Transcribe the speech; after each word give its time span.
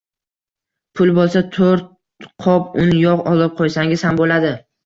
Pul 0.99 1.11
boʻlsa 1.17 1.43
toʻrt 1.57 1.85
qop 2.47 2.75
un, 2.85 2.97
yogʻ 3.05 3.25
olib 3.35 3.55
qoʻysangiz 3.63 4.09
ham 4.09 4.23
boʻladi.. 4.23 4.57